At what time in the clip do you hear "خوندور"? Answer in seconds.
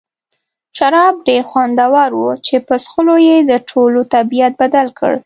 1.51-2.09